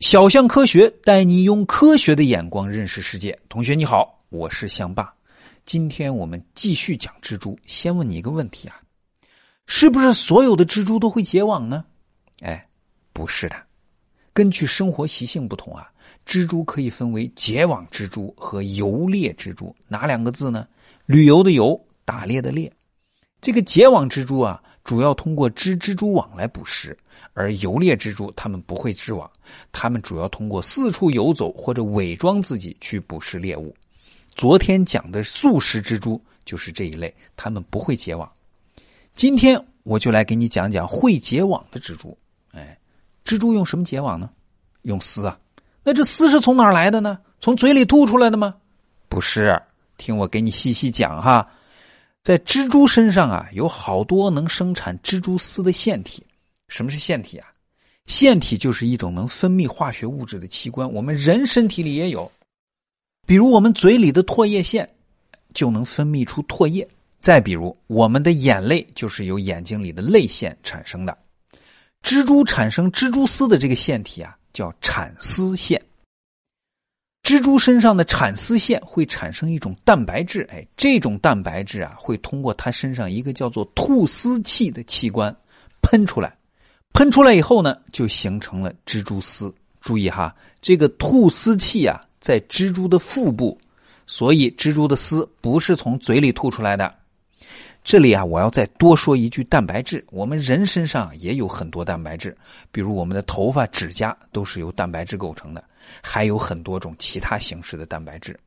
[0.00, 3.38] 小象科学带你用科学的眼光认识世界。
[3.50, 5.12] 同学你好，我是象爸。
[5.66, 7.56] 今天我们继续讲蜘蛛。
[7.66, 8.80] 先问你一个问题啊，
[9.66, 11.84] 是不是所有的蜘蛛都会结网呢？
[12.40, 12.66] 哎，
[13.12, 13.56] 不是的。
[14.32, 15.86] 根据生活习性不同啊，
[16.26, 19.76] 蜘蛛可以分为结网蜘蛛和游猎蜘蛛。
[19.86, 20.66] 哪两个字呢？
[21.04, 22.72] 旅游的游，打猎的猎。
[23.42, 24.62] 这个结网蜘蛛啊。
[24.90, 26.98] 主要通过织蜘蛛网来捕食，
[27.32, 29.30] 而游猎蜘蛛它们不会织网，
[29.70, 33.72] 它们主要通过四处游走或者伪装自己去捕食猎物。
[34.34, 38.28] 昨天讲的素食蜘蛛就是这一类，它们不会结网。
[39.14, 42.18] 今天我就来给你讲讲会结网的蜘蛛。
[42.50, 42.76] 哎，
[43.24, 44.28] 蜘蛛用什么结网呢？
[44.82, 45.38] 用丝啊。
[45.84, 47.16] 那这丝是从哪儿来的呢？
[47.38, 48.56] 从嘴里吐出来的吗？
[49.08, 49.56] 不是，
[49.98, 51.48] 听我给你细细讲哈。
[52.22, 56.22] 在蜘蛛身上啊，有好多能生产蜘蛛丝的腺体。
[56.68, 57.48] 什么是腺体啊？
[58.06, 60.90] 腺体就是一种能分泌化学物质的器官。
[60.92, 62.30] 我们人身体里也有，
[63.26, 64.88] 比如我们嘴里的唾液腺
[65.54, 66.86] 就能分泌出唾液。
[67.20, 71.16] 再比如我们的眼泪就是由眼睛里的泪腺产生的。
[72.02, 75.80] 蜘蛛产生蜘蛛丝的这个腺体啊，叫产丝腺。
[77.30, 85.32] 蜘蛛身上的产丝腺会产生一种蛋白质，哎，这种蛋白质啊，会通过它身上一个叫做吐丝器的器官
[85.80, 86.36] 喷出来，
[86.92, 89.54] 喷出来以后呢，就形成了蜘蛛丝。
[89.80, 93.56] 注意哈，这个吐丝器啊，在蜘蛛的腹部，
[94.08, 96.92] 所以蜘蛛的丝不是从嘴里吐出来的。
[97.82, 102.36] 这里啊，我要再多说一句，蛋白质，我们人身上也有很多蛋白质，
[102.70, 105.64] 比如我们的头发、指甲都是由蛋白质构成的，
[106.02, 108.38] 还有很多种其他形式的蛋白质。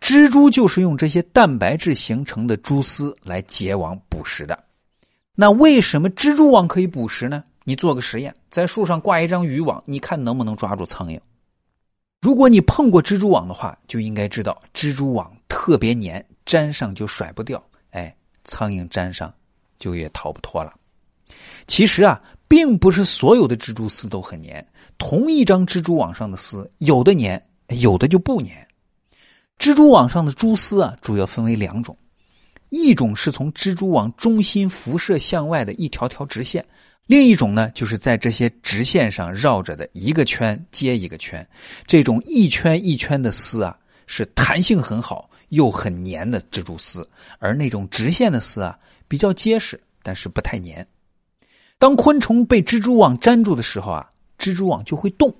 [0.00, 4.62] 蜘蛛就是用这些蛋白质形成的蛛丝来结网捕食的。
[5.34, 7.42] 那为什么蜘蛛网可以捕食呢？
[7.64, 11.18] 你做个实验，在树上挂一张渔网，你看能不能抓住苍蝇？
[12.20, 17.62] 如果你碰过蜘蛛网的话，就应该知道蜘蛛网特别粘，粘上就甩不掉。
[18.44, 19.32] 苍蝇粘上，
[19.78, 20.72] 就也逃不脱了。
[21.66, 24.64] 其实啊，并不是所有的蜘蛛丝都很粘。
[24.98, 28.50] 同一张蜘蛛网上的丝，有的粘，有的就不粘。
[29.58, 31.96] 蜘蛛网上的蛛丝啊，主要分为两种：
[32.68, 36.62] 一种是从蜘蛛网中心辐射向外的一条条直线；
[37.06, 41.46] 另一种呢，就是在这些直线上绕着的一个圈接一个圈。
[41.86, 45.30] 这种一圈一圈的丝啊，是弹性很好。
[45.48, 48.78] 又很粘的蜘蛛丝，而那种直线的丝啊，
[49.08, 50.86] 比较结实，但是不太粘。
[51.78, 55.34] 当昆虫被蜘蛛网粘住的时候啊，蜘蛛网就会动，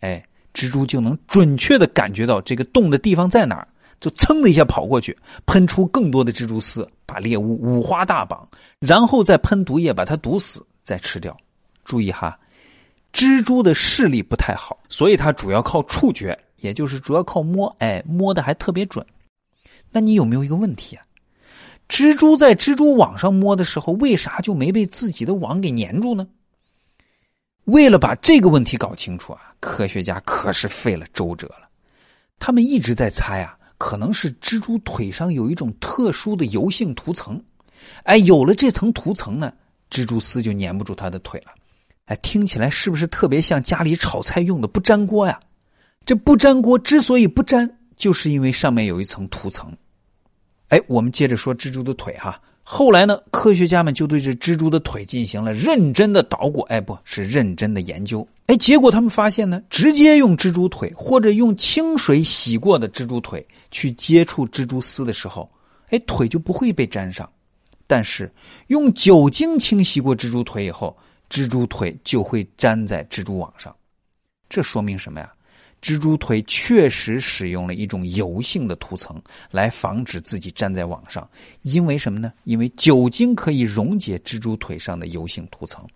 [0.00, 0.24] 哎，
[0.54, 3.66] 蜘蛛就能准确的感觉到这个动的地方在哪儿，
[3.98, 5.16] 就噌的一下跑过去，
[5.46, 11.36] 喷出更多的蜘蛛丝，把猎物五花大绑，然后再喷毒液把它毒死，再吃掉。
[11.82, 12.38] 注意哈，
[13.12, 19.04] 蜘蛛的视力不太好，所以它主要靠触觉，也就是主要靠摸，哎，摸的还特别准。
[19.90, 21.04] 那你有没有一个问题啊？
[21.88, 26.26] 蜘蛛在蜘蛛网上摸的时候，为啥就没被自己的网给粘住呢？
[27.64, 31.68] 为了把这个问题搞清楚啊，科学家可是费了周折了。
[32.38, 37.42] 他们一直在猜啊，可能是蜘蛛腿上有一种特殊的油性涂层，
[38.04, 39.52] 哎，有了这层涂层呢，
[39.90, 41.52] 蜘蛛丝就粘不住它的腿了。
[42.06, 45.38] 哎，听起来是不是特别像家里炒菜用的不粘锅呀？
[46.06, 47.78] 这不粘锅之所以不粘。
[48.00, 49.70] 就是因为上面有一层涂层，
[50.68, 52.40] 哎，我们接着说蜘蛛的腿哈。
[52.62, 65.50] 后来呢，科学家们就对这蜘蛛的腿进行了认真的捣鼓，哎，不是认真的研究，哎，结果他们发现呢，直接用蜘蛛腿或者用清水洗过的蜘蛛腿去接触蜘蛛丝的时候，
[65.90, 67.26] 哎，腿就不会被粘上；
[67.86, 68.32] 但是
[68.68, 70.96] 用酒精清洗过蜘蛛腿以后，
[71.28, 73.74] 蜘蛛腿就会粘在蜘蛛网上。
[74.48, 75.30] 这说明什么呀？
[75.82, 79.20] 蜘蛛腿确实使用了一种油性的涂层
[79.50, 81.26] 来防止自己粘在网上，
[81.62, 82.30] 因为什么呢？
[82.44, 85.86] 因为酒精可以溶解蜘蛛腿上的油性涂层。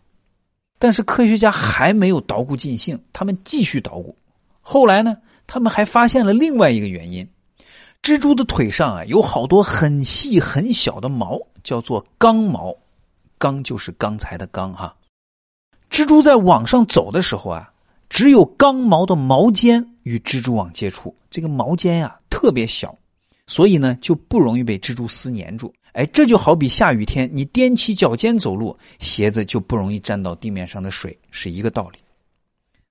[0.78, 4.16] 但是科学家还没有捣鼓尽兴，他们继续捣鼓。
[4.62, 5.16] 后来呢，
[5.46, 7.28] 他们还发现了另外一个原因：
[8.02, 12.74] 蜘蛛的腿上啊有好多很细很小的毛，叫做刚毛。
[13.36, 14.96] 刚就是刚才的刚哈。
[15.90, 17.70] 蜘蛛在网上走的时候啊。
[18.08, 22.96] 只有刚毛的毛尖与蜘蛛网接触，这个毛尖呀特别小，
[23.46, 25.72] 所以呢就不容易被蜘蛛丝粘住。
[25.92, 31.98] 哎，这就好比下雨天你踮起脚尖走路，鞋子就不容易沾到地面上的水，是一个道理。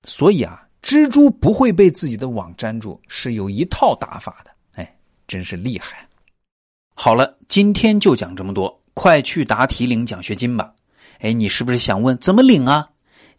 [0.05, 4.51] 所以啊，蜘蛛不会被自己的网粘住，是有一套打法的。
[4.73, 4.95] 哎，
[5.27, 6.07] 真是厉害。
[6.95, 10.73] 好了，今天就讲这么多，快去答题领奖学金吧。
[11.19, 12.89] 哎，你是不是想问怎么领啊？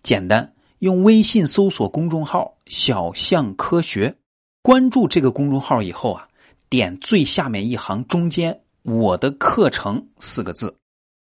[0.02, 0.53] 简单。
[0.84, 4.14] 用微信搜索公众号“小象科学”，
[4.60, 6.28] 关注这个公众号以后啊，
[6.69, 10.76] 点最下面一行中间“我的课程”四个字，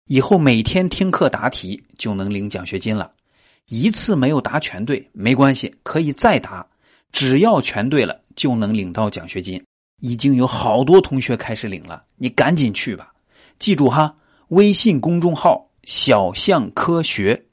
[0.06, 3.10] 以后每天听课答题就能领奖学金了。
[3.70, 6.66] 一次没有答全对没关系，可以再答，
[7.10, 9.64] 只要全对了就能领到奖学金。
[10.02, 13.14] 已经有好多同学开始领了，你赶紧去吧。
[13.58, 14.14] 记住哈，
[14.48, 17.46] 微信公众号“小象科学”。